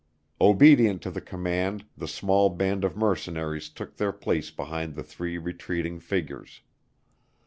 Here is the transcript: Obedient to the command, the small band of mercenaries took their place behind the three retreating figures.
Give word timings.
Obedient 0.49 0.99
to 1.03 1.11
the 1.11 1.21
command, 1.21 1.85
the 1.95 2.07
small 2.07 2.49
band 2.49 2.83
of 2.83 2.97
mercenaries 2.97 3.69
took 3.69 3.97
their 3.97 4.11
place 4.11 4.49
behind 4.49 4.95
the 4.95 5.03
three 5.03 5.37
retreating 5.37 5.99
figures. 5.99 6.61